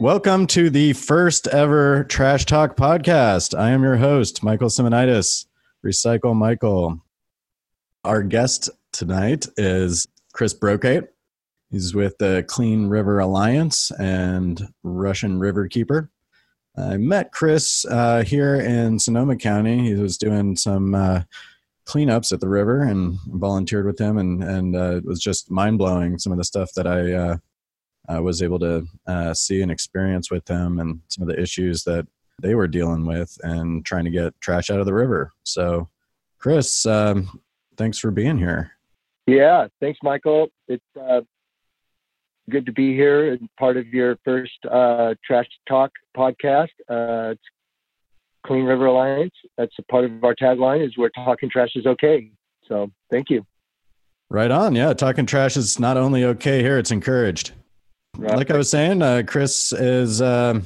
[0.00, 3.54] Welcome to the first ever Trash Talk podcast.
[3.54, 5.44] I am your host, Michael Simonitis,
[5.84, 7.04] Recycle Michael.
[8.02, 11.08] Our guest tonight is Chris Brokate.
[11.70, 16.08] He's with the Clean River Alliance and Russian River Keeper.
[16.78, 19.86] I met Chris uh, here in Sonoma County.
[19.86, 21.24] He was doing some uh,
[21.84, 25.76] cleanups at the river and volunteered with him, and and uh, it was just mind
[25.76, 27.38] blowing some of the stuff that I
[28.10, 31.40] uh, uh, was able to uh, see and experience with them, and some of the
[31.40, 32.06] issues that
[32.40, 35.32] they were dealing with, and trying to get trash out of the river.
[35.44, 35.88] So,
[36.38, 37.40] Chris, um,
[37.76, 38.72] thanks for being here.
[39.26, 40.48] Yeah, thanks, Michael.
[40.68, 41.20] It's uh,
[42.48, 46.70] good to be here and part of your first uh, Trash Talk podcast.
[46.88, 47.42] Uh, it's
[48.46, 49.34] Clean River Alliance.
[49.56, 52.30] That's a part of our tagline is "We're talking trash is okay."
[52.66, 53.44] So, thank you.
[54.30, 54.74] Right on.
[54.74, 57.52] Yeah, talking trash is not only okay here; it's encouraged.
[58.20, 58.36] Right.
[58.36, 60.60] Like I was saying, uh, Chris is uh,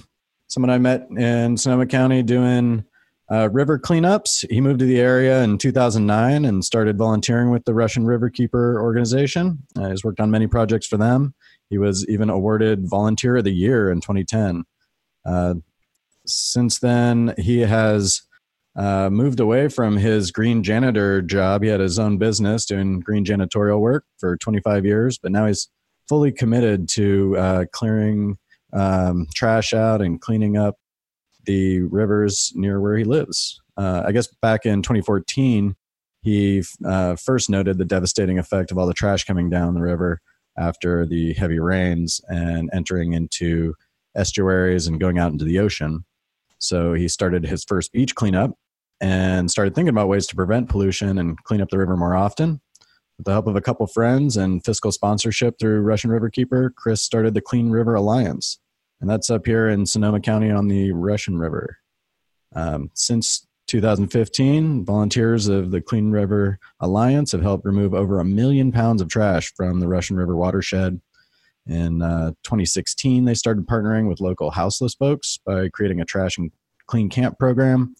[0.48, 2.84] someone I met in Sonoma County doing
[3.30, 4.44] uh, river cleanups.
[4.50, 8.83] He moved to the area in 2009 and started volunteering with the Russian River Keeper
[8.83, 9.62] organization.
[9.78, 11.33] Uh, he's worked on many projects for them.
[11.70, 14.64] He was even awarded Volunteer of the Year in 2010.
[15.24, 15.55] Uh,
[16.27, 18.22] since then, he has
[18.74, 21.62] uh, moved away from his green janitor job.
[21.62, 25.68] He had his own business doing green janitorial work for 25 years, but now he's
[26.08, 28.36] fully committed to uh, clearing
[28.72, 30.77] um, trash out and cleaning up
[31.44, 33.61] the rivers near where he lives.
[33.77, 35.77] Uh, I guess back in 2014,
[36.22, 40.20] he uh, first noted the devastating effect of all the trash coming down the river
[40.56, 43.74] after the heavy rains and entering into
[44.14, 46.05] estuaries and going out into the ocean.
[46.58, 48.52] So he started his first beach cleanup
[49.00, 52.61] and started thinking about ways to prevent pollution and clean up the river more often.
[53.17, 57.01] With the help of a couple friends and fiscal sponsorship through Russian River Keeper, Chris
[57.02, 58.58] started the Clean River Alliance,
[59.01, 61.79] and that's up here in Sonoma County on the Russian River.
[62.57, 68.73] Um, since 2015, volunteers of the Clean River Alliance have helped remove over a million
[68.73, 71.01] pounds of trash from the Russian River watershed.
[71.67, 76.51] In uh, 2016, they started partnering with local houseless folks by creating a trash and
[76.86, 77.95] clean camp program.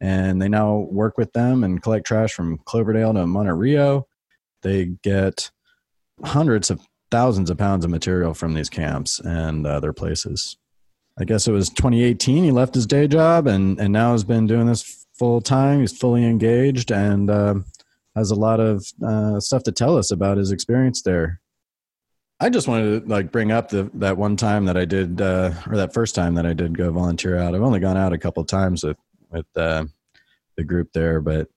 [0.00, 4.07] And they now work with them and collect trash from Cloverdale to Monte Rio.
[4.62, 5.50] They get
[6.24, 6.80] hundreds of
[7.10, 10.56] thousands of pounds of material from these camps and other places.
[11.18, 12.44] I guess it was 2018.
[12.44, 15.80] He left his day job and, and now has been doing this full time.
[15.80, 17.54] He's fully engaged and uh,
[18.14, 21.40] has a lot of uh, stuff to tell us about his experience there.
[22.40, 25.52] I just wanted to like bring up the that one time that I did, uh,
[25.68, 27.52] or that first time that I did go volunteer out.
[27.52, 28.96] I've only gone out a couple times with
[29.28, 29.86] with uh,
[30.56, 31.48] the group there, but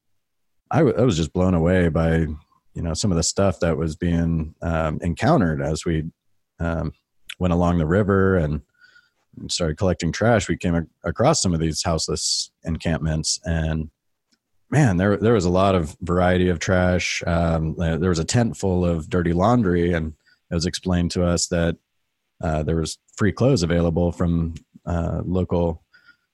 [0.72, 2.26] I, w- I was just blown away by
[2.74, 6.06] you know some of the stuff that was being um, encountered as we
[6.60, 6.94] um,
[7.40, 8.62] went along the river and
[9.48, 10.48] started collecting trash.
[10.48, 13.90] We came across some of these houseless encampments and
[14.72, 17.22] man, there there was a lot of variety of trash.
[17.28, 20.14] Um, there was a tent full of dirty laundry, and
[20.50, 21.78] it was explained to us that
[22.42, 24.56] uh, there was free clothes available from
[24.86, 25.84] uh, local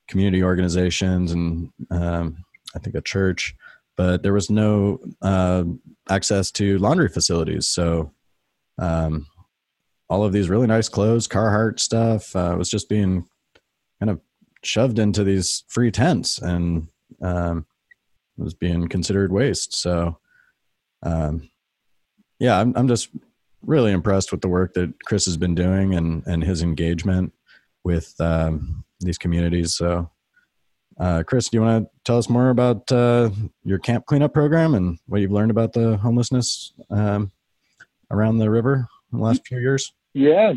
[0.08, 2.38] community organizations and um,
[2.74, 3.56] I think a church,
[3.98, 5.64] but there was no uh,
[6.10, 7.68] access to laundry facilities.
[7.68, 8.14] So
[8.78, 9.28] um,
[10.10, 13.28] all of these really nice clothes, Carhartt stuff, uh, was just being
[14.00, 14.22] kind of
[14.64, 16.88] shoved into these free tents and
[17.22, 17.66] um,
[18.38, 19.76] was being considered waste.
[19.76, 20.20] So,
[21.04, 21.50] um,
[22.40, 23.10] yeah, I'm, I'm just
[23.62, 27.34] really impressed with the work that Chris has been doing and and his engagement
[27.84, 29.76] with um, these communities.
[29.76, 30.12] So,
[31.00, 33.30] uh, Chris, do you want to tell us more about uh,
[33.64, 37.32] your camp cleanup program and what you've learned about the homelessness um,
[38.12, 39.94] around the river in the last few years?
[40.14, 40.54] Yeah,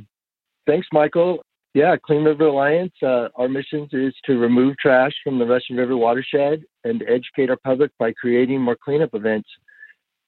[0.66, 1.42] thanks, Michael.
[1.74, 2.94] Yeah, Clean River Alliance.
[3.00, 7.58] Uh, our mission is to remove trash from the Russian River watershed and educate our
[7.62, 9.48] public by creating more cleanup events.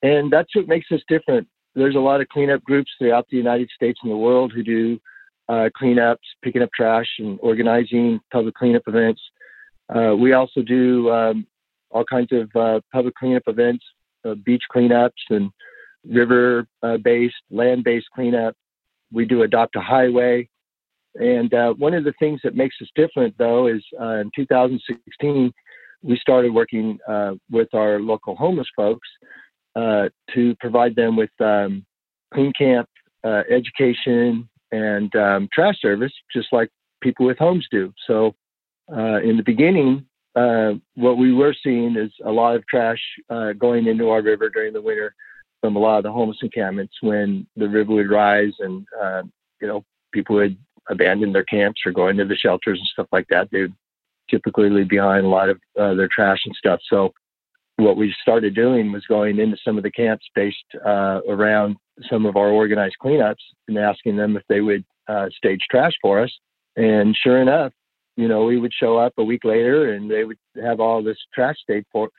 [0.03, 3.71] And that's what makes us different there's a lot of cleanup groups throughout the United
[3.75, 5.01] States and the world who do
[5.49, 9.21] uh, cleanups, picking up trash, and organizing public cleanup events.
[9.95, 11.47] Uh, we also do um,
[11.91, 13.85] all kinds of uh, public cleanup events,
[14.25, 15.51] uh, beach cleanups, and
[16.09, 18.55] river-based, land-based cleanup.
[19.13, 20.49] We do adopt a highway.
[21.15, 25.53] And uh, one of the things that makes us different, though, is uh, in 2016,
[26.03, 26.99] we started working
[27.51, 29.09] with our local homeless folks
[29.75, 31.85] uh, to provide them with um,
[32.35, 32.89] clean camp
[33.25, 36.69] uh, education and um, trash service, just like
[37.03, 37.93] people with homes do.
[38.07, 38.35] So,
[38.95, 43.01] uh, in the beginning, uh, what we were seeing is a lot of trash
[43.31, 45.15] uh, going into our river during the winter
[45.61, 49.23] from a lot of the homeless encampments when the river would rise and uh,
[49.61, 50.57] you know people would
[50.89, 53.49] abandon their camps or go into the shelters and stuff like that.
[53.51, 53.75] They would
[54.31, 56.81] typically leave behind a lot of uh, their trash and stuff.
[56.89, 57.13] So
[57.77, 61.77] what we started doing was going into some of the camps based uh, around
[62.09, 63.37] some of our organized cleanups
[63.69, 66.33] and asking them if they would uh, stage trash for us.
[66.77, 67.73] And sure enough,
[68.17, 71.19] you know, we would show up a week later and they would have all this
[71.35, 72.11] trash state for,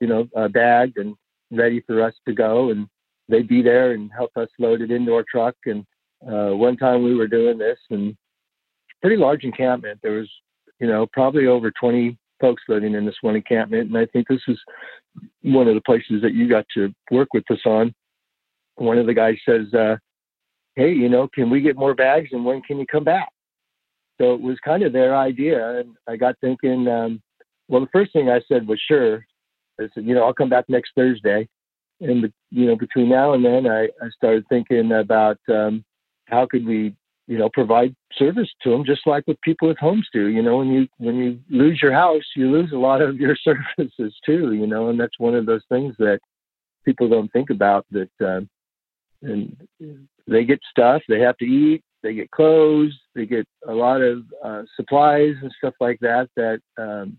[0.00, 1.14] you know, uh, bagged and
[1.50, 2.70] ready for us to go.
[2.70, 2.86] And
[3.28, 5.54] they'd be there and help us load it into our truck.
[5.66, 5.84] And
[6.26, 8.16] uh, one time we were doing this and
[9.00, 10.00] pretty large encampment.
[10.02, 10.30] There was,
[10.80, 13.88] you know, probably over 20 folks living in this one encampment.
[13.88, 14.58] And I think this is
[15.42, 17.94] one of the places that you got to work with us on.
[18.76, 19.96] One of the guys says, uh,
[20.76, 23.28] Hey, you know, can we get more bags and when can you come back?
[24.20, 25.80] So it was kind of their idea.
[25.80, 27.22] And I got thinking, um,
[27.68, 29.24] well, the first thing I said was sure.
[29.80, 31.48] I said, you know, I'll come back next Thursday.
[32.00, 35.84] And, you know, between now and then, I, I started thinking about um,
[36.26, 36.94] how could we
[37.28, 40.56] you know provide service to them just like what people with homes do you know
[40.56, 44.54] when you when you lose your house you lose a lot of your services too
[44.54, 46.18] you know and that's one of those things that
[46.84, 48.40] people don't think about that uh,
[49.22, 49.56] and
[50.26, 54.22] they get stuff they have to eat they get clothes they get a lot of
[54.44, 57.18] uh, supplies and stuff like that that um,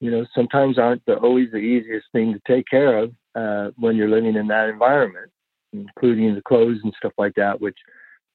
[0.00, 3.96] you know sometimes aren't the, always the easiest thing to take care of uh, when
[3.96, 5.30] you're living in that environment
[5.72, 7.76] including the clothes and stuff like that which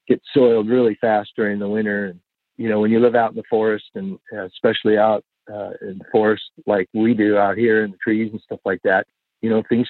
[0.07, 2.07] get soiled really fast during the winter.
[2.07, 2.19] And,
[2.57, 5.97] you know, when you live out in the forest and uh, especially out uh, in
[5.99, 9.05] the forest like we do out here in the trees and stuff like that,
[9.41, 9.87] you know, things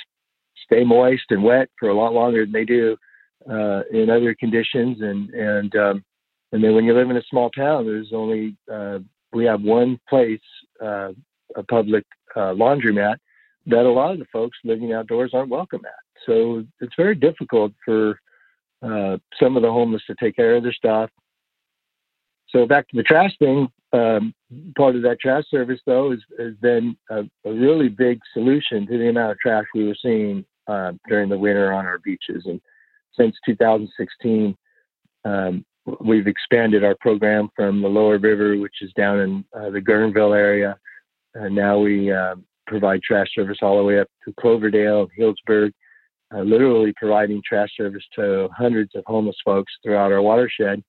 [0.66, 2.98] stay moist and wet for a lot longer than they do
[3.50, 5.02] uh, in other conditions.
[5.02, 6.04] And, and, um,
[6.52, 9.00] and then when you live in a small town, there's only, uh,
[9.34, 10.40] we have one place,
[10.82, 11.12] uh,
[11.56, 12.06] a public
[12.36, 13.18] uh, laundromat
[13.68, 16.24] that a lot of the folks living outdoors aren't welcome at.
[16.26, 18.20] So it's very difficult for
[18.82, 21.10] uh, some of the homeless to take care of their stuff.
[22.50, 24.34] So back to the trash thing, um,
[24.78, 28.98] part of that trash service though is, has been a, a, really big solution to
[28.98, 32.46] the amount of trash we were seeing uh, during the winter on our beaches.
[32.46, 32.62] And
[33.18, 34.56] since 2016,
[35.26, 35.66] um,
[36.02, 40.38] we've expanded our program from the lower river, which is down in uh, the Guerneville
[40.38, 40.78] area.
[41.34, 42.36] And now we uh,
[42.66, 45.72] provide trash service all the way up to Cloverdale, Healdsburg,
[46.34, 50.84] uh, literally providing trash service to hundreds of homeless folks throughout our watershed.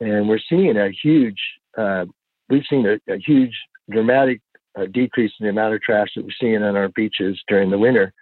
[0.00, 1.38] And we're seeing a huge,
[1.76, 2.06] uh,
[2.48, 3.54] we've seen a, a huge,
[3.90, 4.40] dramatic
[4.78, 7.78] uh, decrease in the amount of trash that we're seeing on our beaches during the
[7.78, 8.12] winter.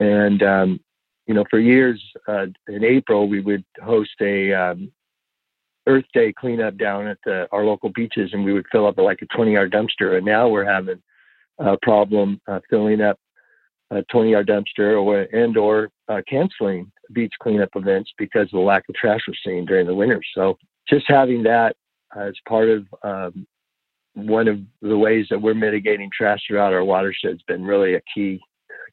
[0.00, 0.80] And, um,
[1.26, 4.92] you know, for years uh, in April, we would host a um,
[5.86, 9.22] Earth Day cleanup down at the, our local beaches, and we would fill up like
[9.22, 10.16] a 20 yard dumpster.
[10.16, 11.02] And now we're having
[11.58, 13.18] a problem uh, filling up
[13.90, 18.58] a 20 yard dumpster or and or uh, canceling beach cleanup events because of the
[18.58, 20.20] lack of trash we're seeing during the winter.
[20.34, 20.58] So
[20.88, 21.76] just having that
[22.16, 23.46] as part of um,
[24.14, 28.00] one of the ways that we're mitigating trash throughout our watershed has been really a
[28.12, 28.40] key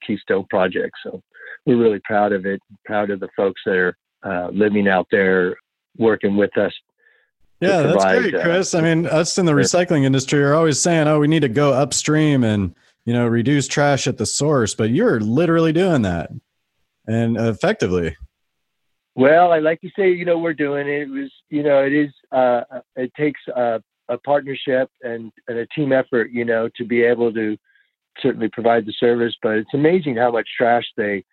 [0.06, 0.94] keystone project.
[1.04, 1.22] So
[1.66, 5.56] we're really proud of it, proud of the folks that are uh, living out there
[5.98, 6.74] working with us.
[7.60, 8.74] Yeah, provide, that's great, uh, Chris.
[8.74, 11.50] Uh, I mean, us in the recycling industry are always saying, "Oh, we need to
[11.50, 16.30] go upstream and you know, reduce trash at the source, but you're literally doing that
[17.08, 18.16] and effectively.
[19.16, 21.02] Well, I like to say, you know, we're doing it.
[21.04, 22.62] It was, you know, it is, uh,
[22.96, 27.32] it takes a, a partnership and, and a team effort, you know, to be able
[27.34, 27.58] to
[28.20, 31.24] certainly provide the service, but it's amazing how much trash they,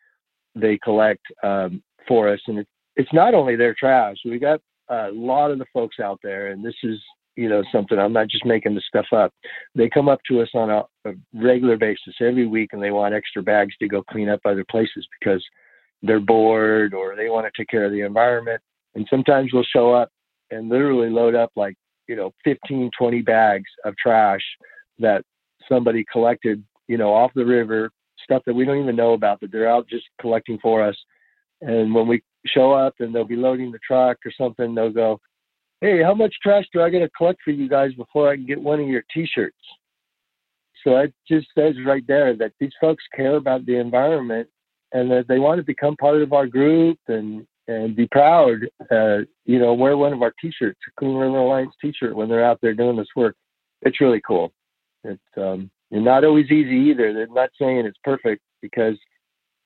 [0.55, 2.41] they collect um, for us.
[2.47, 4.17] And it, it's not only their trash.
[4.25, 6.99] We got a lot of the folks out there, and this is
[7.37, 9.33] you know something i'm not just making the stuff up
[9.75, 13.15] they come up to us on a, a, regular basis every week and they want
[13.15, 15.43] extra bags to go clean up other places because
[16.03, 18.61] they're bored or they want to take care of the environment
[18.95, 20.11] and sometimes we'll show up
[20.51, 21.75] and literally load up like
[22.09, 24.43] you know 15 20 bags of trash
[24.99, 25.23] that
[25.69, 27.91] somebody collected you know off the river
[28.23, 30.97] stuff that we don't even know about that they're out just collecting for us
[31.61, 35.21] and when we show up and they'll be loading the truck or something they'll go
[35.81, 38.47] hey, how much trash do I got to collect for you guys before I can
[38.47, 39.57] get one of your T-shirts?
[40.85, 44.49] So it just says right there that these folks care about the environment
[44.93, 48.65] and that they want to become part of our group and and be proud.
[48.91, 52.45] Uh, you know, wear one of our T-shirts, a Clean River Alliance T-shirt when they're
[52.45, 53.37] out there doing this work.
[53.83, 54.53] It's really cool.
[55.05, 57.13] It's um, not always easy either.
[57.13, 58.97] They're not saying it's perfect because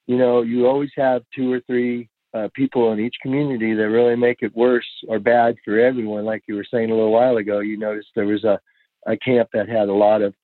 [0.07, 4.17] you know you always have two or three uh, people in each community that really
[4.17, 6.25] make it worse or bad for everyone.
[6.25, 8.59] Like you were saying a little while ago, you noticed there was a,
[9.07, 10.35] a camp that had a lot of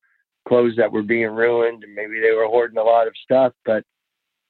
[0.47, 3.85] clothes that were being ruined and maybe they were hoarding a lot of stuff, but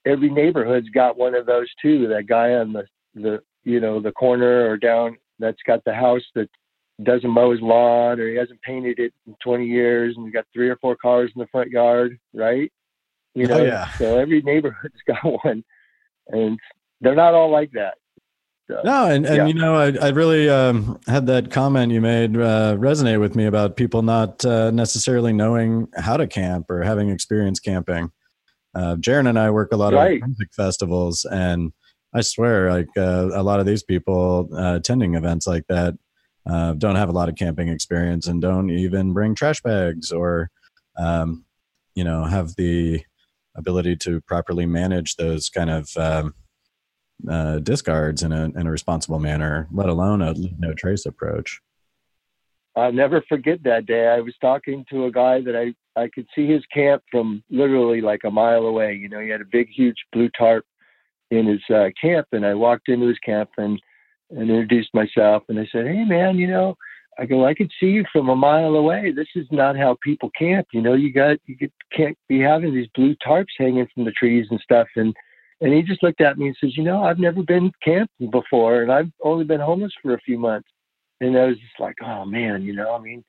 [0.07, 2.07] every neighborhood's got one of those too.
[2.09, 2.85] That guy on the,
[3.15, 6.49] the, you know, the corner or down that's got the house that
[7.03, 10.45] doesn't mow his lawn or he hasn't painted it in 20 years and we got
[10.53, 12.71] three or four cars in the front yard, right?
[13.35, 13.91] You oh, know, oh, yeah.
[13.93, 15.65] so every neighborhood's got one,
[16.29, 16.59] and
[17.01, 17.95] they're not all like that.
[18.69, 19.47] So, no, and, and yeah.
[19.47, 23.47] you know, I, I really um, had that comment you made uh, resonate with me
[23.47, 28.13] about people not uh, necessarily knowing how to camp or having experience camping.
[28.75, 30.23] Uh, Jaron and I work a lot right.
[30.23, 31.73] of music festivals, and
[32.15, 35.95] I swear, like uh, a lot of these people uh, attending events like that
[36.47, 40.51] uh, don't have a lot of camping experience and don't even bring trash bags or,
[40.99, 41.45] um,
[41.95, 43.03] you know, have the
[43.57, 46.35] ability to properly manage those kind of um,
[47.29, 51.61] uh, discards in a in a responsible manner, let alone a no trace approach.
[52.77, 54.07] I'll never forget that day.
[54.07, 58.01] I was talking to a guy that I I could see his camp from literally
[58.01, 58.95] like a mile away.
[58.95, 60.65] You know, he had a big, huge blue tarp
[61.31, 63.81] in his uh, camp, and I walked into his camp and
[64.31, 66.77] and introduced myself, and I said, "Hey, man, you know."
[67.19, 69.13] I go, I could see you from a mile away.
[69.15, 70.69] This is not how people camp.
[70.73, 74.47] You know, you got you can't be having these blue tarps hanging from the trees
[74.51, 74.89] and stuff.
[74.97, 75.15] And
[75.61, 78.83] and he just looked at me and says, you know, I've never been camping before,
[78.83, 80.69] and I've only been homeless for a few months.
[81.21, 83.23] And I was just like, oh man, you know, I mean,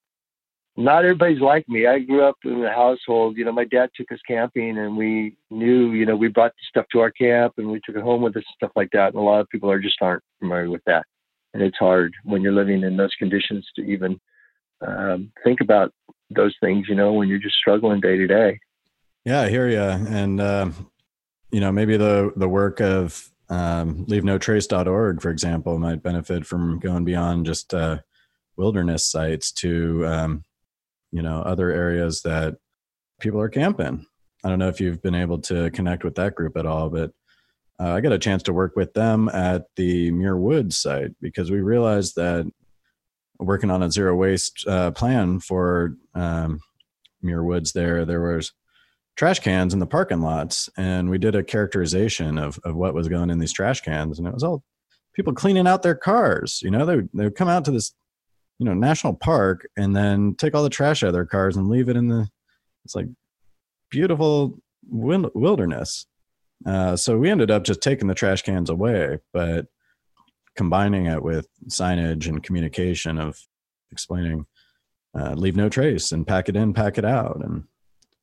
[0.77, 1.85] not everybody's like me.
[1.85, 5.35] I grew up in a household, you know, my dad took us camping and we
[5.49, 8.21] knew, you know, we brought the stuff to our camp and we took it home
[8.21, 9.07] with us, stuff like that.
[9.07, 11.05] And a lot of people are just aren't familiar with that.
[11.53, 14.19] And it's hard when you're living in those conditions to even
[14.85, 15.93] um, think about
[16.29, 18.59] those things, you know, when you're just struggling day to day.
[19.25, 19.81] Yeah, I hear you.
[19.81, 20.71] And uh,
[21.51, 27.03] you know, maybe the the work of um, leavenotrace.org, for example, might benefit from going
[27.03, 27.99] beyond just uh,
[28.55, 30.43] wilderness sites to um,
[31.11, 32.55] you know other areas that
[33.19, 34.05] people are camping.
[34.43, 37.11] I don't know if you've been able to connect with that group at all, but
[37.79, 41.51] uh, I got a chance to work with them at the Muir Woods site because
[41.51, 42.51] we realized that
[43.39, 46.59] working on a zero waste uh, plan for um,
[47.21, 48.51] Muir Woods there, there was
[49.15, 53.07] trash cans in the parking lots and we did a characterization of, of what was
[53.07, 54.63] going in these trash cans and it was all
[55.13, 57.93] people cleaning out their cars you know they, they would come out to this
[58.61, 61.67] you know national park and then take all the trash out of their cars and
[61.67, 62.29] leave it in the
[62.85, 63.07] it's like
[63.89, 64.55] beautiful
[64.87, 66.05] wilderness
[66.67, 69.65] uh, so we ended up just taking the trash cans away but
[70.55, 73.39] combining it with signage and communication of
[73.91, 74.45] explaining
[75.17, 77.63] uh, leave no trace and pack it in pack it out and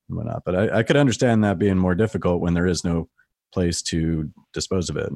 [0.07, 0.43] whatnot.
[0.45, 3.09] But I, I could understand that being more difficult when there is no
[3.53, 5.11] place to dispose of it,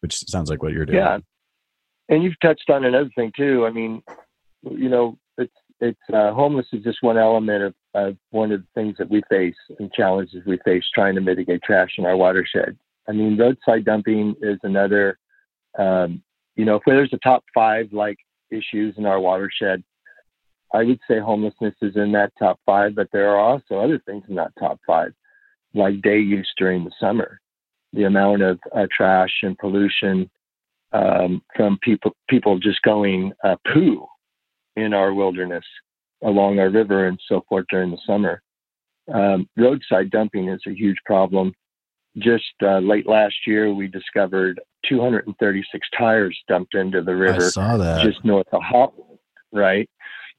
[0.00, 0.98] which sounds like what you're doing.
[0.98, 1.18] Yeah,
[2.08, 3.66] and you've touched on another thing too.
[3.66, 4.02] I mean,
[4.62, 8.66] you know, it's it's uh, homeless is just one element of, of one of the
[8.74, 12.76] things that we face and challenges we face trying to mitigate trash in our watershed.
[13.08, 15.18] I mean, roadside dumping is another.
[15.78, 16.22] Um,
[16.56, 18.18] you know, if there's a top five like
[18.50, 19.82] issues in our watershed,
[20.72, 24.24] I would say homelessness is in that top five, but there are also other things
[24.28, 25.12] in that top five,
[25.74, 27.40] like day use during the summer.
[27.92, 30.30] The amount of uh, trash and pollution
[30.92, 34.06] um, from people people just going uh, poo
[34.80, 35.64] in our wilderness
[36.22, 38.42] along our river and so forth during the summer.
[39.12, 41.52] Um, roadside dumping is a huge problem.
[42.18, 47.76] Just uh, late last year, we discovered 236 tires dumped into the river I saw
[47.76, 48.04] that.
[48.04, 48.94] just north of Hop,
[49.52, 49.88] right?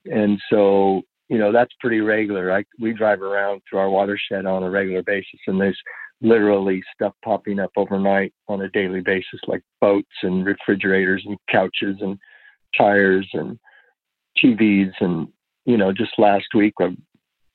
[0.05, 2.51] And so, you know, that's pretty regular.
[2.51, 5.79] I, we drive around through our watershed on a regular basis, and there's
[6.21, 11.97] literally stuff popping up overnight on a daily basis, like boats and refrigerators and couches
[12.01, 12.17] and
[12.77, 13.57] tires and
[14.37, 14.91] TVs.
[14.99, 15.27] And,
[15.65, 16.95] you know, just last week, I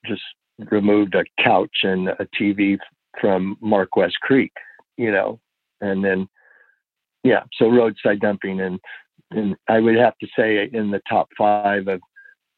[0.06, 0.22] just
[0.70, 2.78] removed a couch and a TV
[3.20, 4.52] from Mark West Creek,
[4.96, 5.40] you know,
[5.80, 6.28] and then,
[7.24, 8.60] yeah, so roadside dumping.
[8.60, 8.78] And,
[9.30, 12.00] and I would have to say in the top five of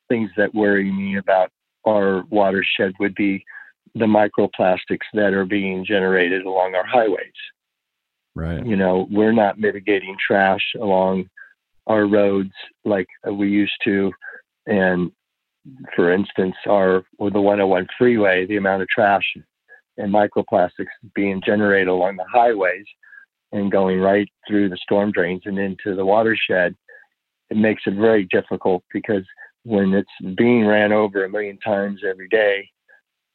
[0.09, 1.51] things that worry me about
[1.87, 3.45] our watershed would be
[3.95, 7.33] the microplastics that are being generated along our highways.
[8.35, 8.65] Right.
[8.65, 11.29] You know, we're not mitigating trash along
[11.89, 12.53] our roads
[12.85, 14.13] like we used to.
[14.67, 15.11] And
[15.97, 19.25] for instance, our with the 101 freeway, the amount of trash
[19.97, 22.85] and microplastics being generated along the highways
[23.53, 26.75] and going right through the storm drains and into the watershed,
[27.51, 29.25] it makes it very difficult because
[29.65, 32.69] when it's being ran over a million times every day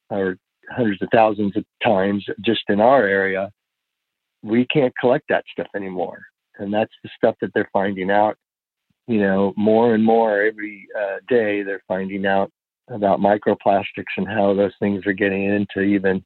[0.09, 0.37] or
[0.69, 3.51] hundreds of thousands of times just in our area,
[4.43, 6.21] we can't collect that stuff anymore.
[6.59, 8.37] And that's the stuff that they're finding out.
[9.07, 12.51] You know, more and more every uh, day, they're finding out
[12.89, 16.23] about microplastics and how those things are getting into even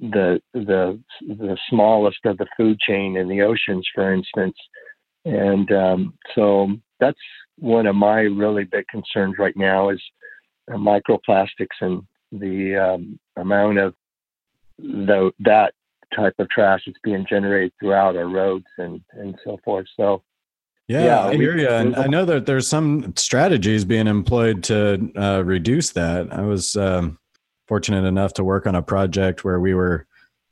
[0.00, 4.56] the the the smallest of the food chain in the oceans, for instance.
[5.24, 7.18] And um, so that's
[7.58, 10.00] one of my really big concerns right now is
[10.72, 12.02] uh, microplastics and
[12.32, 13.94] the um, amount of
[14.78, 15.74] the, that
[16.14, 19.86] type of trash that's being generated throughout our roads and, and so forth.
[19.96, 20.22] So,
[20.92, 21.68] yeah, yeah I hear you.
[21.68, 26.32] And I know that there's some strategies being employed to uh, reduce that.
[26.32, 27.18] I was um,
[27.66, 30.06] fortunate enough to work on a project where we were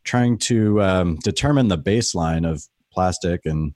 [0.05, 3.75] trying to um, determine the baseline of plastic and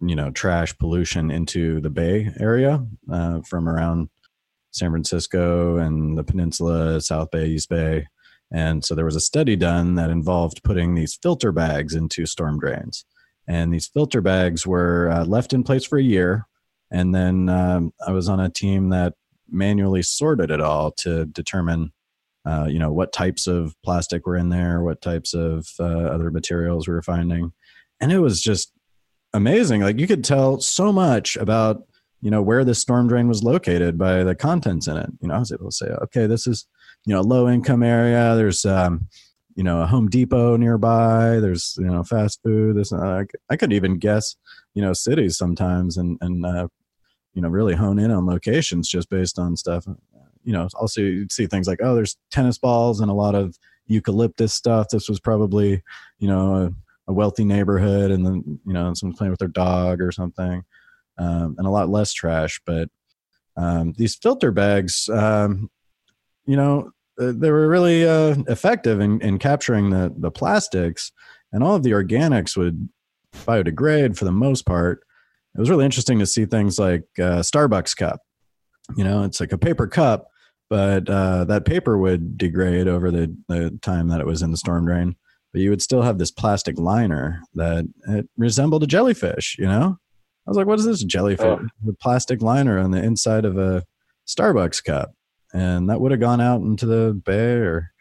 [0.00, 4.08] you know trash pollution into the bay area uh, from around
[4.72, 8.06] san francisco and the peninsula south bay east bay
[8.52, 12.58] and so there was a study done that involved putting these filter bags into storm
[12.58, 13.04] drains
[13.46, 16.46] and these filter bags were uh, left in place for a year
[16.90, 19.14] and then um, i was on a team that
[19.48, 21.92] manually sorted it all to determine
[22.46, 26.30] uh, you know what types of plastic were in there what types of uh, other
[26.30, 27.52] materials we were finding
[28.00, 28.72] and it was just
[29.34, 29.82] amazing.
[29.82, 31.82] Like you could tell so much about
[32.22, 35.10] you know where the storm drain was located by the contents in it.
[35.20, 36.66] You know, I was able to say, okay, this is
[37.04, 38.34] you know low income area.
[38.36, 39.08] There's um,
[39.54, 41.38] you know a Home Depot nearby.
[41.40, 42.76] There's you know fast food.
[42.76, 44.36] This uh, I could even guess
[44.74, 46.68] you know cities sometimes and and uh,
[47.34, 49.86] you know really hone in on locations just based on stuff.
[50.44, 53.58] You know, also you'd see things like oh, there's tennis balls and a lot of
[53.86, 54.88] eucalyptus stuff.
[54.88, 55.82] This was probably
[56.18, 56.74] you know
[57.06, 60.64] a wealthy neighborhood and then you know someone's playing with their dog or something
[61.18, 62.88] um, and a lot less trash but
[63.56, 65.70] um, these filter bags um,
[66.46, 71.12] you know they were really uh, effective in, in capturing the, the plastics
[71.52, 72.88] and all of the organics would
[73.46, 75.00] biodegrade for the most part
[75.56, 78.20] it was really interesting to see things like uh, starbucks cup
[78.96, 80.28] you know it's like a paper cup
[80.70, 84.56] but uh, that paper would degrade over the, the time that it was in the
[84.56, 85.16] storm drain
[85.54, 89.96] but you would still have this plastic liner that it resembled a jellyfish, you know?
[90.46, 91.46] I was like, what is this jellyfish?
[91.46, 91.64] Oh.
[91.84, 93.84] The plastic liner on the inside of a
[94.26, 95.12] Starbucks cup.
[95.54, 97.92] And that would have gone out into the bay or,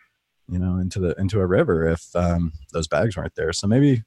[0.49, 3.53] you know, into the into a river if um, those bags weren't there.
[3.53, 4.03] So maybe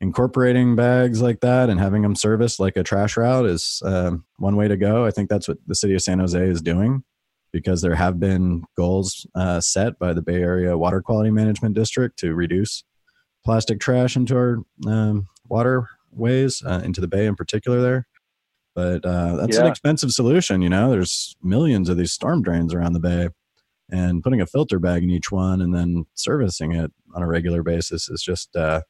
[0.00, 4.56] incorporating bags like that and having them serviced like a trash route is um, one
[4.56, 5.04] way to go.
[5.04, 7.04] I think that's what the city of San Jose is doing
[7.52, 12.18] because there have been goals uh, set by the Bay Area Water Quality Management District
[12.20, 12.84] to reduce
[13.44, 18.06] plastic trash into our um, waterways, uh, into the bay in particular there.
[18.74, 19.64] But uh, that's yeah.
[19.64, 20.90] an expensive solution, you know.
[20.90, 23.28] There's millions of these storm drains around the bay,
[23.90, 27.62] and putting a filter bag in each one and then servicing it on a regular
[27.62, 28.82] basis is just, uh,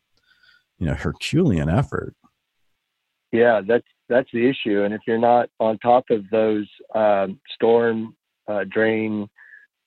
[0.79, 2.15] you know, Herculean effort.
[3.33, 4.83] Yeah, that's that's the issue.
[4.83, 8.17] And if you're not on top of those um, storm
[8.49, 9.29] uh, drain,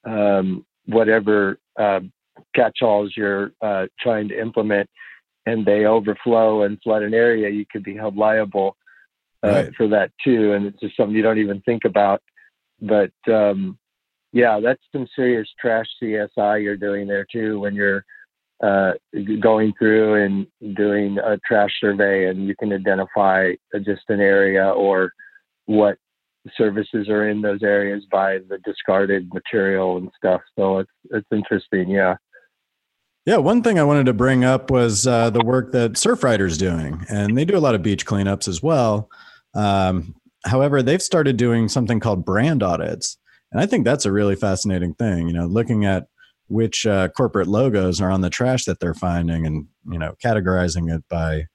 [0.06, 1.99] um, whatever uh,
[2.56, 4.89] catch-alls you're uh, trying to implement,
[5.45, 8.77] and they overflow and flood an area, you could be held liable
[9.43, 9.75] uh, right.
[9.75, 10.53] for that too.
[10.53, 12.21] And it's just something you don't even think about.
[12.82, 13.77] But um,
[14.32, 18.03] yeah, that's some serious trash CSI you're doing there too when you're
[18.63, 18.93] uh,
[19.41, 23.51] going through and doing a trash survey, and you can identify
[23.84, 25.12] just an area or
[25.65, 25.97] what
[26.58, 30.41] services are in those areas by the discarded material and stuff.
[30.58, 32.15] So it's it's interesting, yeah.
[33.25, 37.06] Yeah, one thing I wanted to bring up was uh, the work that Surfrider's doing,
[37.10, 39.10] and they do a lot of beach cleanups as well.
[39.55, 43.17] Um, however, they've started doing something called brand audits,
[43.51, 45.27] and I think that's a really fascinating thing.
[45.27, 46.07] You know, looking at
[46.47, 50.93] which uh, corporate logos are on the trash that they're finding, and you know, categorizing
[50.93, 51.45] it by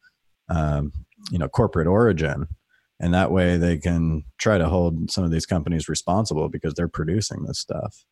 [0.48, 0.92] um,
[1.30, 2.46] you know corporate origin.
[3.00, 6.88] And that way they can try to hold some of these companies responsible because they're
[6.88, 8.04] producing this stuff.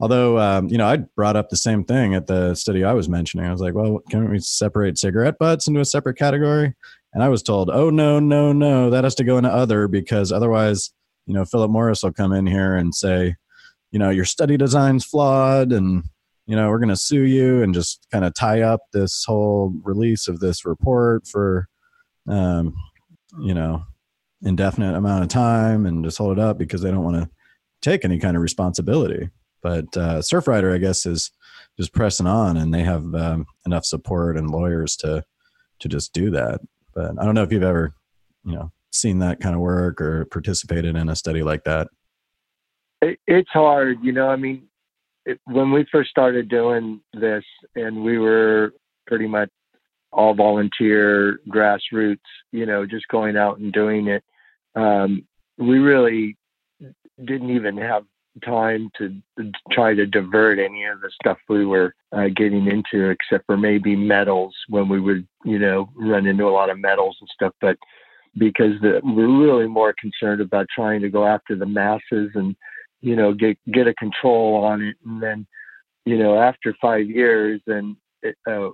[0.00, 3.08] Although um, you know i brought up the same thing at the study i was
[3.08, 3.46] mentioning.
[3.46, 6.74] I was like well can we separate cigarette butts into a separate category
[7.12, 10.32] and i was told oh no no no that has to go into other because
[10.32, 10.92] otherwise
[11.26, 13.34] you know philip morris will come in here and say
[13.90, 16.04] you know your study design's flawed and
[16.46, 19.72] you know we're going to sue you and just kind of tie up this whole
[19.84, 21.68] release of this report for
[22.28, 22.74] um,
[23.40, 23.84] you know
[24.42, 27.30] indefinite amount of time and just hold it up because they don't want to
[27.80, 29.28] take any kind of responsibility.
[29.62, 31.30] But uh, Surfrider, I guess, is
[31.78, 35.24] just pressing on, and they have um, enough support and lawyers to
[35.80, 36.60] to just do that.
[36.94, 37.94] But I don't know if you've ever,
[38.44, 41.88] you know, seen that kind of work or participated in a study like that.
[43.00, 44.28] It, it's hard, you know.
[44.28, 44.68] I mean,
[45.24, 48.74] it, when we first started doing this, and we were
[49.06, 49.50] pretty much
[50.12, 52.18] all volunteer, grassroots,
[52.50, 54.22] you know, just going out and doing it
[54.74, 55.26] um,
[55.58, 56.36] we really
[57.22, 58.04] didn't even have
[58.44, 59.20] time to
[59.70, 63.94] try to divert any of the stuff we were uh, getting into, except for maybe
[63.94, 67.52] metals when we would, you know, run into a lot of metals and stuff.
[67.60, 67.76] But
[68.38, 72.56] because the, we're really more concerned about trying to go after the masses and
[73.00, 75.46] you know get get a control on it and then
[76.06, 77.96] you know after five years and
[78.48, 78.70] uh,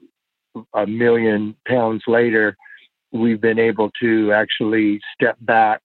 [0.75, 2.57] a million pounds later
[3.11, 5.81] we've been able to actually step back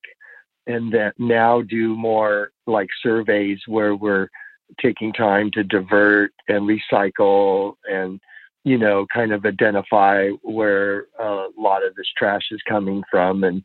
[0.68, 4.30] and that now do more like surveys where we're
[4.82, 8.20] taking time to divert and recycle and
[8.64, 13.44] you know kind of identify where a lot of this trash is coming from.
[13.44, 13.64] And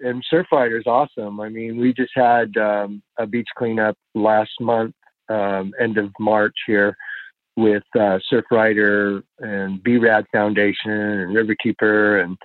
[0.00, 1.40] and Surfrider is awesome.
[1.40, 4.94] I mean we just had um, a beach cleanup last month
[5.28, 6.96] um, end of march here
[7.56, 12.36] with uh, Surfrider and brad foundation and riverkeeper and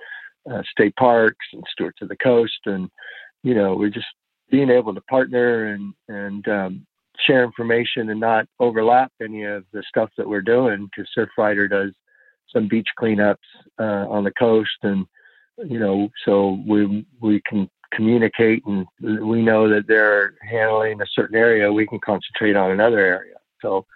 [0.50, 2.90] uh, state parks and stewards of the coast and
[3.44, 4.06] you know we're just
[4.50, 6.86] being able to partner and and um,
[7.20, 11.92] share information and not overlap any of the stuff that we're doing because Surfrider does
[12.52, 13.36] some beach cleanups
[13.78, 15.06] uh, on the coast and
[15.58, 21.36] you know so we we can communicate and we know that they're handling a certain
[21.36, 23.36] area we can concentrate on another area.
[23.62, 23.86] So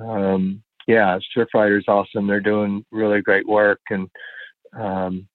[0.00, 2.26] um, yeah Surfrider is awesome.
[2.26, 4.08] They're doing really great work and
[4.72, 5.28] um,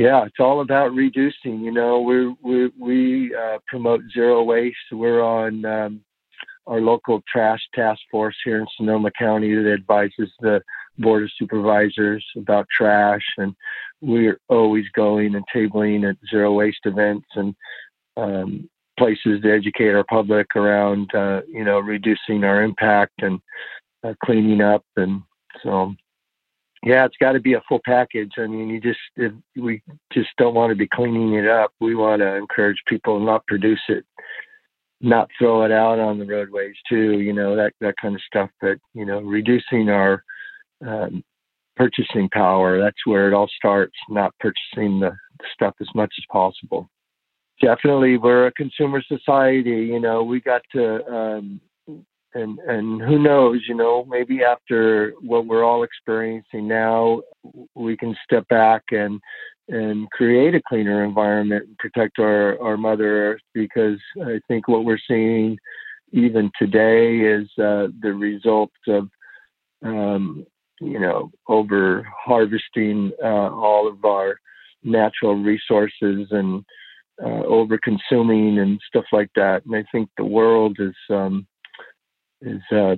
[0.00, 1.60] yeah, it's all about reducing.
[1.60, 4.78] You know, we we we uh, promote zero waste.
[4.90, 6.00] We're on um,
[6.66, 10.62] our local trash task force here in Sonoma County that advises the
[10.96, 13.54] board of supervisors about trash, and
[14.00, 17.54] we're always going and tabling at zero waste events and
[18.16, 23.38] um, places to educate our public around, uh, you know, reducing our impact and
[24.02, 25.20] uh, cleaning up, and
[25.62, 25.94] so
[26.84, 28.32] yeah, it's got to be a full package.
[28.38, 31.72] I mean, you just if we just don't want to be cleaning it up.
[31.80, 34.04] We want to encourage people not produce it,
[35.00, 37.20] not throw it out on the roadways too.
[37.20, 38.50] You know that that kind of stuff.
[38.60, 40.24] But you know, reducing our
[40.86, 41.22] um,
[41.80, 42.78] purchasing power.
[42.78, 43.96] That's where it all starts.
[44.08, 45.16] Not purchasing the
[45.54, 46.90] stuff as much as possible.
[47.60, 49.86] Definitely, we're a consumer society.
[49.86, 51.60] You know, we got to um,
[52.34, 57.20] and and who knows you know maybe after what we're all experiencing now
[57.74, 59.20] we can step back and
[59.68, 64.84] and create a cleaner environment and protect our our mother earth because i think what
[64.84, 65.56] we're seeing
[66.12, 69.08] even today is uh, the results of
[69.84, 70.44] um,
[70.80, 74.36] you know over harvesting uh, all of our
[74.82, 76.64] natural resources and
[77.22, 79.64] uh, over consuming and stuff like that.
[79.66, 81.46] And i think the world is um,
[82.42, 82.96] is uh,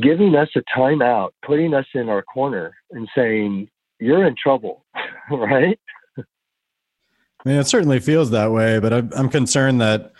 [0.00, 3.68] giving us a timeout, putting us in our corner, and saying,
[4.00, 4.84] "You're in trouble,"
[5.30, 5.78] right?
[6.18, 10.12] I mean, it certainly feels that way, but I'm, I'm concerned that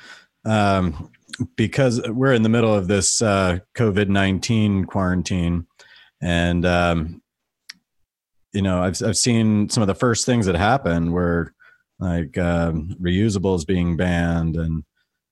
[0.45, 1.11] um,
[1.57, 5.67] because we're in the middle of this uh, COVID nineteen quarantine,
[6.21, 7.23] and um,
[8.53, 11.55] you know, I've I've seen some of the first things that happen where
[11.99, 14.85] like um, reusables being banned and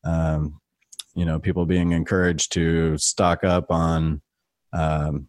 [0.04, 0.60] um,
[1.14, 4.22] you know people being encouraged to stock up on
[4.72, 5.28] um,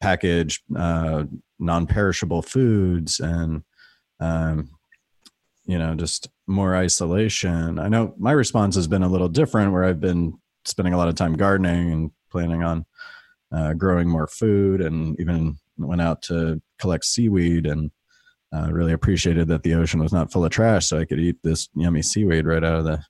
[0.00, 1.24] packaged uh,
[1.58, 3.62] non-perishable foods and
[4.20, 4.70] um,
[5.64, 7.78] you know just more isolation.
[7.78, 11.08] I know my response has been a little different where i've been spending a lot
[11.08, 12.84] of time gardening and planning on
[13.52, 17.90] uh, growing more food and even went out to collect seaweed and
[18.54, 21.36] uh, really appreciated that the ocean was not full of trash so i could eat
[21.42, 23.02] this yummy seaweed right out of the,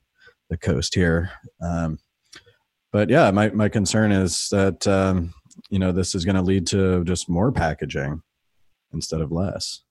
[0.49, 1.31] the coast here.
[1.61, 1.99] Um,
[2.95, 5.33] but yeah, my, my concern is that, um,
[5.69, 8.21] you know, this is going to lead to just more packaging
[8.93, 9.81] instead of less.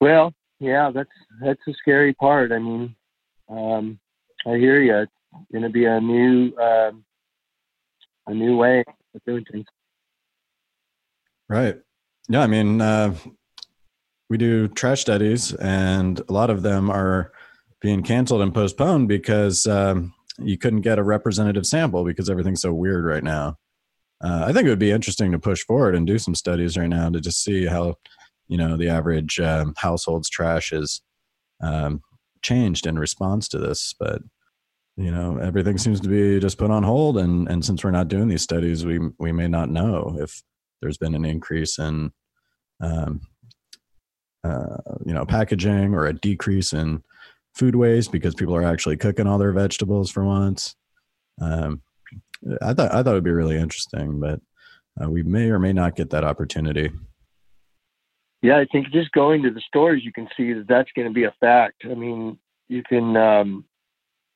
[0.00, 1.10] Well, yeah, that's,
[1.42, 2.50] that's the scary part.
[2.50, 2.96] I mean,
[3.50, 4.00] um,
[4.46, 5.00] I hear you.
[5.00, 5.12] It's
[5.52, 7.04] going to be a new, um,
[8.26, 8.82] a new way
[9.14, 9.66] of doing things.
[11.46, 11.76] Right.
[12.30, 12.40] Yeah.
[12.40, 13.14] I mean, uh,
[14.30, 17.32] we do trash studies and a lot of them are
[17.82, 22.72] being canceled and postponed because um, you couldn't get a representative sample because everything's so
[22.72, 23.58] weird right now.
[24.22, 26.88] Uh, I think it would be interesting to push forward and do some studies right
[26.88, 27.96] now to just see how,
[28.48, 31.02] you know, the average um, household's trash is
[31.62, 32.02] um,
[32.42, 33.94] changed in response to this.
[33.98, 34.22] But
[34.96, 38.08] you know, everything seems to be just put on hold, and and since we're not
[38.08, 40.42] doing these studies, we we may not know if
[40.80, 42.12] there's been an increase in,
[42.80, 43.20] um,
[44.44, 47.02] uh, you know, packaging or a decrease in
[47.56, 50.76] food waste because people are actually cooking all their vegetables for once.
[51.40, 51.82] Um,
[52.62, 54.40] I thought I thought it'd be really interesting, but
[55.02, 56.90] uh, we may or may not get that opportunity.
[58.42, 61.14] Yeah, I think just going to the stores, you can see that that's going to
[61.14, 61.82] be a fact.
[61.90, 62.38] I mean,
[62.68, 63.64] you can um,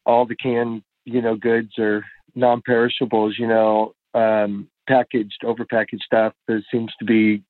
[0.07, 2.05] all the canned, you know, goods or
[2.35, 7.43] non-perishables, you know, um, packaged, overpackaged stuff that seems to be,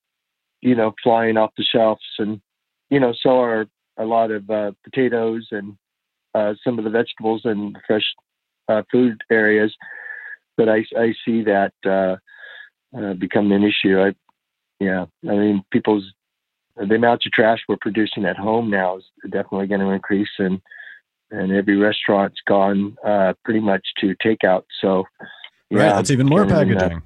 [0.61, 2.41] you know, flying off the shelves, and
[2.91, 3.67] you know, so are
[4.01, 5.77] a lot of uh, potatoes and
[6.35, 8.05] uh, some of the vegetables and fresh
[8.69, 9.75] uh, food areas.
[10.57, 12.17] But I, I see that uh,
[12.97, 14.01] uh, become an issue.
[14.01, 14.15] I,
[14.79, 16.05] yeah, I mean, people's
[16.77, 20.61] the amount of trash we're producing at home now is definitely going to increase, and
[21.31, 24.65] and every restaurant's gone uh, pretty much to takeout.
[24.81, 25.05] So,
[25.71, 27.03] yeah, right, that's even more packaging.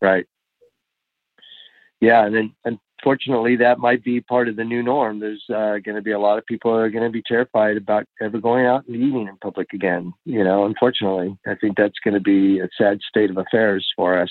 [0.00, 0.26] right.
[2.00, 5.20] Yeah, and then unfortunately, that might be part of the new norm.
[5.20, 8.04] There's uh, going to be a lot of people are going to be terrified about
[8.20, 10.12] ever going out and eating in public again.
[10.24, 14.18] You know, unfortunately, I think that's going to be a sad state of affairs for
[14.18, 14.30] us.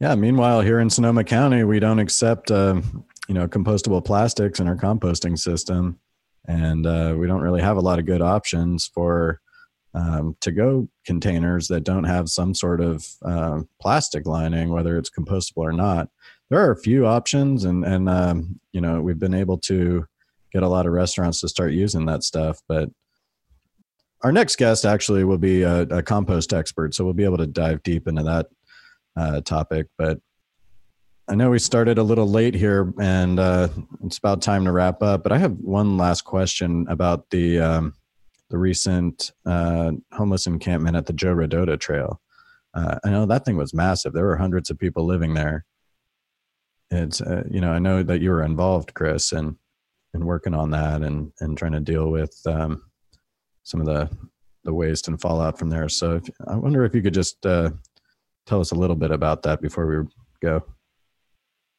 [0.00, 0.14] Yeah.
[0.14, 2.82] Meanwhile, here in Sonoma County, we don't accept, uh,
[3.28, 5.98] you know, compostable plastics in our composting system,
[6.46, 9.40] and uh, we don't really have a lot of good options for
[9.94, 15.08] um, to go containers that don't have some sort of uh, plastic lining, whether it's
[15.08, 16.10] compostable or not.
[16.50, 20.06] There are a few options, and and um, you know we've been able to
[20.52, 22.60] get a lot of restaurants to start using that stuff.
[22.68, 22.90] But
[24.22, 27.46] our next guest actually will be a, a compost expert, so we'll be able to
[27.46, 28.46] dive deep into that
[29.16, 29.88] uh, topic.
[29.98, 30.20] But
[31.28, 33.68] I know we started a little late here, and uh,
[34.04, 35.24] it's about time to wrap up.
[35.24, 37.94] But I have one last question about the um,
[38.50, 42.20] the recent uh, homeless encampment at the Joe Rodota Trail.
[42.74, 44.12] Uh, I know that thing was massive.
[44.12, 45.64] There were hundreds of people living there.
[46.90, 49.56] It's uh, you know I know that you were involved, Chris, and
[50.14, 52.82] and working on that and and trying to deal with um,
[53.64, 54.08] some of the
[54.64, 55.88] the waste and fallout from there.
[55.88, 57.70] So if, I wonder if you could just uh,
[58.46, 60.08] tell us a little bit about that before we
[60.42, 60.62] go.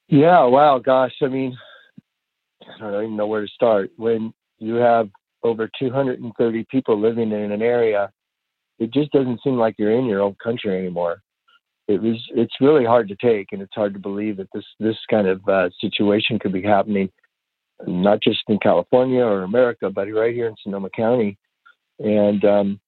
[0.07, 1.57] Yeah, wow, gosh, I mean,
[2.81, 3.91] I don't even know where to start.
[3.97, 5.09] When you have
[5.43, 8.09] over 230 people living in an area,
[8.79, 11.21] it just doesn't seem like you're in your own country anymore.
[11.87, 14.97] It was, it's really hard to take, and it's hard to believe that this this
[15.09, 17.09] kind of uh, situation could be happening,
[17.85, 21.37] not just in California or America, but right here in Sonoma County.
[21.99, 22.79] And um,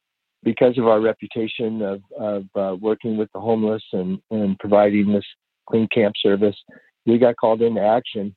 [0.43, 5.25] because of our reputation of, of uh, working with the homeless and, and providing this
[5.69, 6.55] clean camp service,
[7.05, 8.35] we got called into action.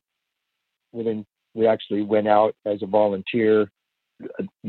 [0.91, 3.69] Within, we actually went out as a volunteer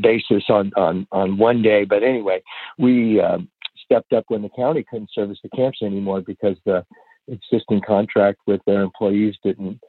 [0.01, 1.85] basis on on on one day.
[1.85, 2.41] But anyway,
[2.77, 3.49] we um,
[3.85, 6.83] stepped up when the county couldn't service the camps anymore because the
[7.27, 9.79] existing contract with their employees didn't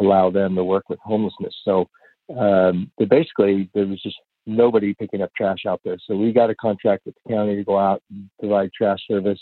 [0.00, 1.54] allow them to work with homelessness.
[1.64, 1.88] So
[2.36, 5.96] um, basically, there was just nobody picking up trash out there.
[6.06, 9.40] So we got a contract with the county to go out and provide trash service,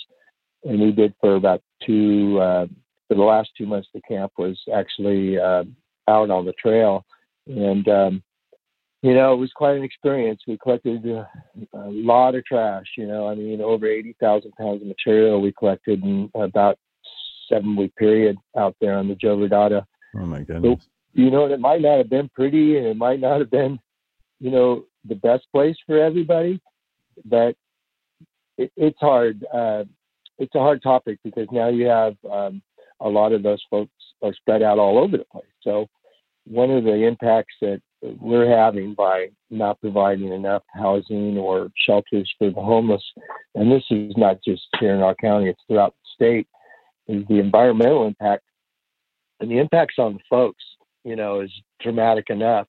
[0.64, 2.38] and we did for about two.
[2.40, 2.66] Uh,
[3.08, 5.64] for the last two months, the camp was actually uh,
[6.08, 7.04] out on the trail,
[7.46, 8.22] and um,
[9.04, 10.40] you know, it was quite an experience.
[10.46, 11.28] We collected a,
[11.74, 12.86] a lot of trash.
[12.96, 16.78] You know, I mean, over eighty thousand pounds of material we collected in about
[17.50, 19.84] seven week period out there on the Joe Rodota.
[20.16, 20.80] Oh my goodness!
[20.80, 23.78] So, you know, it might not have been pretty, and it might not have been,
[24.40, 26.58] you know, the best place for everybody,
[27.26, 27.56] but
[28.56, 29.44] it, it's hard.
[29.52, 29.84] Uh,
[30.38, 32.62] it's a hard topic because now you have um,
[33.00, 35.44] a lot of those folks are spread out all over the place.
[35.60, 35.88] So
[36.46, 37.82] one of the impacts that
[38.20, 43.02] we're having by not providing enough housing or shelters for the homeless,
[43.54, 46.48] and this is not just here in our county, it's throughout the state,
[47.08, 48.42] is the environmental impact.
[49.40, 50.62] And the impacts on the folks,
[51.04, 52.66] you know, is dramatic enough.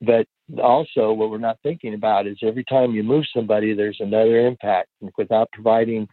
[0.00, 0.26] But
[0.62, 4.88] also, what we're not thinking about is every time you move somebody, there's another impact.
[5.00, 6.08] And without providing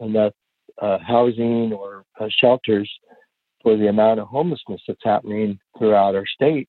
[0.00, 0.32] enough
[0.80, 2.90] uh, housing or uh, shelters
[3.62, 6.68] for the amount of homelessness that's happening throughout our state,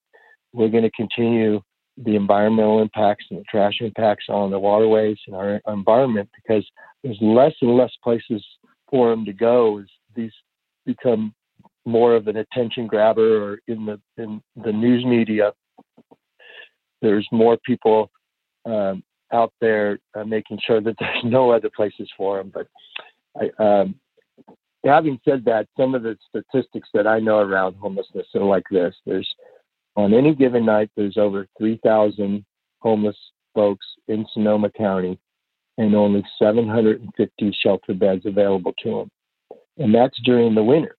[0.54, 1.62] we're going to continue
[1.98, 6.66] the environmental impacts and the trash impacts on the waterways and our environment because
[7.04, 8.44] there's less and less places
[8.89, 9.86] for them to go as
[10.16, 10.32] these
[10.86, 11.34] become
[11.86, 15.52] more of an attention grabber or in the in the news media.
[17.02, 18.10] There's more people
[18.66, 22.68] um, out there uh, making sure that there's no other places for them but
[23.36, 23.96] I, um,
[24.86, 28.96] having said that some of the statistics that i know around homelessness are like this.
[29.06, 29.30] There's
[29.95, 32.43] on any given night, there's over 3,000
[32.79, 33.17] homeless
[33.53, 35.19] folks in Sonoma County
[35.77, 39.12] and only 750 shelter beds available to them.
[39.77, 40.95] And that's during the winter.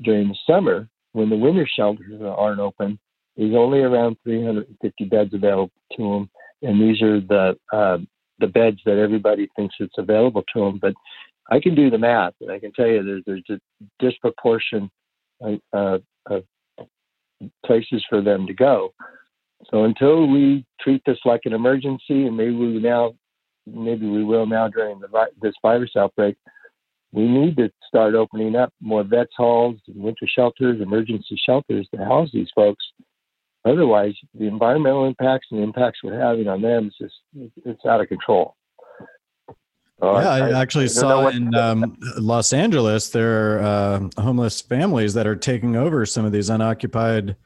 [0.00, 2.98] During the summer, when the winter shelters aren't open,
[3.36, 6.30] there's only around 350 beds available to them.
[6.62, 7.98] And these are the uh,
[8.40, 10.78] the beds that everybody thinks it's available to them.
[10.80, 10.94] But
[11.50, 14.90] I can do the math, and I can tell you there's, there's a disproportion
[15.42, 16.44] uh, of
[17.64, 18.92] places for them to go.
[19.70, 23.14] So until we treat this like an emergency, and maybe we now,
[23.66, 25.08] maybe we will now during the,
[25.42, 26.36] this virus outbreak,
[27.12, 32.28] we need to start opening up more vets halls, winter shelters, emergency shelters to house
[32.32, 32.84] these folks.
[33.64, 37.14] otherwise, the environmental impacts and the impacts we're having on them is just
[37.64, 38.54] it's out of control.
[40.00, 45.14] Yeah, I, I actually I saw in um, Los Angeles there are uh, homeless families
[45.14, 47.36] that are taking over some of these unoccupied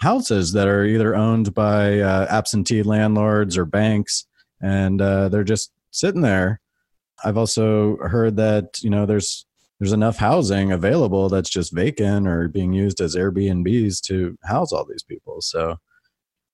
[0.00, 4.26] houses that are either owned by uh, absentee landlords or banks,
[4.62, 6.60] and uh, they're just sitting there.
[7.22, 9.44] I've also heard that you know there's
[9.78, 14.86] there's enough housing available that's just vacant or being used as Airbnbs to house all
[14.88, 15.40] these people.
[15.40, 15.76] So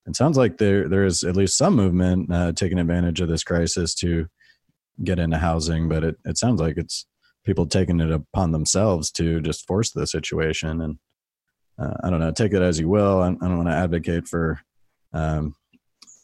[0.07, 3.45] it sounds like there there is at least some movement uh, taking advantage of this
[3.45, 4.27] crisis to
[5.03, 7.07] get into housing, but it, it sounds like it's
[7.45, 10.81] people taking it upon themselves to just force the situation.
[10.81, 10.99] And
[11.79, 13.23] uh, I don't know, take it as you will.
[13.23, 14.61] I, I don't want to advocate for
[15.13, 15.55] um,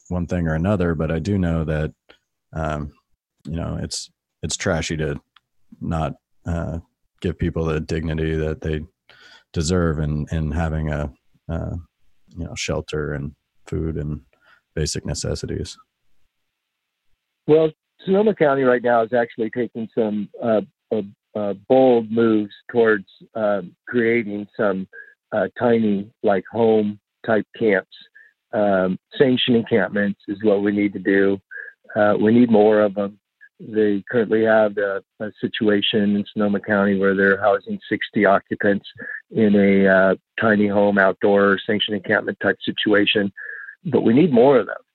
[0.09, 1.93] one thing or another, but I do know that
[2.53, 2.93] um,
[3.45, 4.11] you know it's
[4.43, 5.21] it's trashy to
[5.81, 6.15] not
[6.47, 6.79] uh,
[7.21, 8.83] give people the dignity that they
[9.53, 11.13] deserve in in having a
[11.49, 11.77] uh,
[12.37, 13.35] you know shelter and
[13.67, 14.21] food and
[14.75, 15.77] basic necessities.
[17.47, 17.71] Well,
[18.05, 20.61] Sonoma County right now is actually taking some uh,
[20.93, 21.03] uh,
[21.35, 24.87] uh bold moves towards um, creating some
[25.33, 27.97] uh, tiny, like home type camps.
[28.53, 31.39] Um, sanctioned encampments is what we need to do.
[31.95, 33.19] Uh, we need more of them.
[33.59, 38.87] They currently have a, a, situation in Sonoma County where they're housing 60 occupants
[39.31, 43.33] in a uh, tiny home outdoor sanctioned encampment type situation.
[43.87, 44.86] But we need more of those.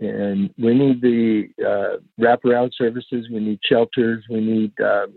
[0.00, 5.14] And we need the uh, wraparound services, we need shelters, we need um,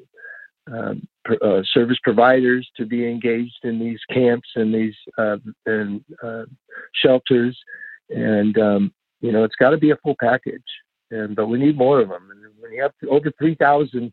[0.72, 1.08] um,
[1.42, 6.44] uh, service providers to be engaged in these camps and these uh, and, uh,
[6.94, 7.58] shelters.
[8.10, 10.62] And, um, you know, it's got to be a full package
[11.12, 12.30] and but we need more of them.
[12.32, 14.12] And when you have over 3,000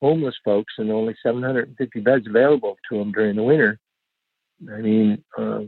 [0.00, 3.78] homeless folks and only 750 beds available to them during the winter,
[4.72, 5.60] I mean, uh,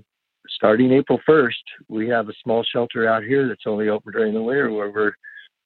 [0.48, 1.52] starting April 1st,
[1.88, 5.12] we have a small shelter out here that's only open during the winter where we're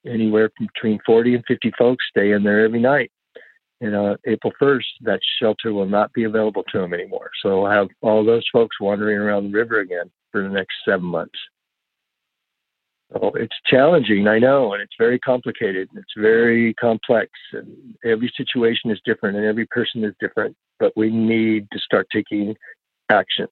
[0.06, 3.10] anywhere between 40 and 50 folks stay in there every night.
[3.80, 7.30] And uh, April 1st, that shelter will not be available to them anymore.
[7.42, 11.04] So we'll have all those folks wandering around the river again for the next seven
[11.04, 11.38] months.
[13.14, 15.88] Oh, it's challenging, I know, and it's very complicated.
[15.94, 20.56] It's very complex, and every situation is different, and every person is different.
[20.80, 22.56] But we need to start taking
[23.10, 23.46] action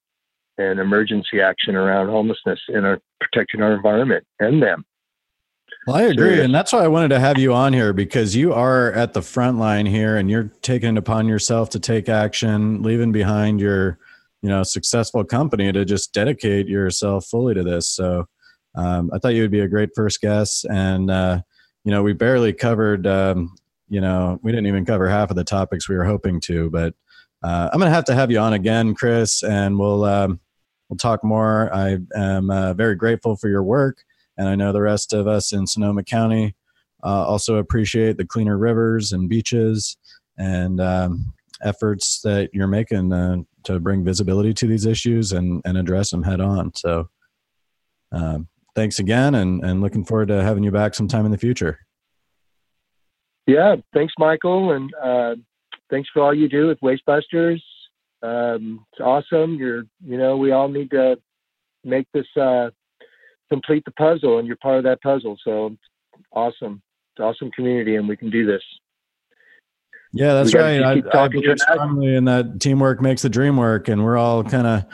[0.59, 4.85] and emergency action around homelessness and our, protecting our environment and them.
[5.87, 8.55] Well, I agree, and that's why I wanted to have you on here because you
[8.55, 12.83] are at the front line here, and you're taking it upon yourself to take action,
[12.83, 13.99] leaving behind your,
[14.41, 17.91] you know, successful company to just dedicate yourself fully to this.
[17.91, 18.27] So
[18.75, 21.43] um, I thought you would be a great first guest, and uh,
[21.85, 23.07] you know, we barely covered.
[23.07, 23.55] Um,
[23.91, 26.95] you know, we didn't even cover half of the topics we were hoping to, but
[27.43, 30.41] uh, I'm going to have to have you on again, Chris, and we'll um,
[30.95, 31.75] we'll talk more.
[31.75, 34.05] I am uh, very grateful for your work,
[34.39, 36.55] and I know the rest of us in Sonoma County
[37.03, 39.97] uh, also appreciate the cleaner rivers and beaches
[40.39, 45.77] and um, efforts that you're making uh, to bring visibility to these issues and, and
[45.77, 46.73] address them head on.
[46.77, 47.09] So,
[48.13, 51.81] um, thanks again and, and looking forward to having you back sometime in the future.
[53.47, 54.73] Yeah, thanks, Michael.
[54.73, 55.35] And uh,
[55.91, 57.61] thanks for all you do with Wastebusters.
[58.25, 59.55] Um, it's awesome.
[59.55, 61.19] You're, you know, we all need to
[61.85, 62.71] make this uh,
[63.51, 65.37] complete the puzzle, and you're part of that puzzle.
[65.45, 65.77] So
[66.33, 66.83] awesome.
[67.15, 68.63] It's awesome community, and we can do this.
[70.13, 70.81] Yeah, that's right.
[70.81, 74.67] I, I believe strongly in that teamwork makes the dream work, and we're all kind
[74.67, 74.85] of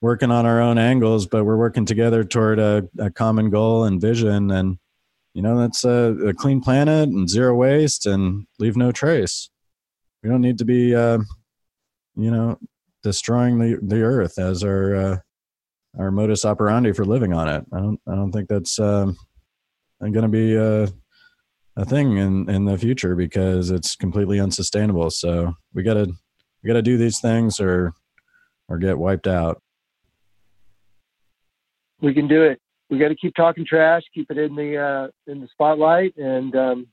[0.00, 4.00] working on our own angles, but we're working together toward a, a common goal and
[4.00, 4.50] vision.
[4.50, 4.78] And,
[5.34, 9.50] you know, that's a, a, clean planet and zero waste and leave no trace.
[10.22, 11.18] We don't need to be, uh,
[12.16, 12.58] you know,
[13.02, 15.16] destroying the, the earth as our, uh,
[15.98, 17.64] our modus operandi for living on it.
[17.72, 19.16] I don't, I don't think that's, um,
[20.00, 20.88] going to be a,
[21.76, 25.10] a thing in, in the future because it's completely unsustainable.
[25.10, 26.06] So we gotta,
[26.62, 27.92] we gotta do these things or,
[28.68, 29.60] or get wiped out
[32.00, 32.60] we can do it.
[32.90, 36.54] We got to keep talking trash, keep it in the uh, in the spotlight, and
[36.56, 36.86] um,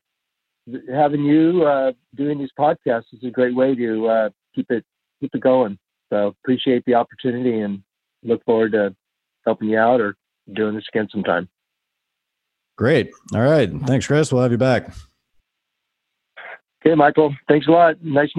[0.91, 4.84] having you uh, doing these podcasts is a great way to uh, keep it
[5.21, 5.77] keep it going.
[6.12, 7.82] So appreciate the opportunity and
[8.24, 8.95] look forward to
[9.45, 10.16] helping you out or
[10.53, 11.49] doing this again sometime.
[12.78, 13.12] Great.
[13.34, 13.72] All right.
[13.86, 14.32] Thanks, Chris.
[14.32, 14.93] We'll have you back.
[16.86, 17.36] Okay, Michael.
[17.47, 18.03] Thanks a lot.
[18.03, 18.32] Nice.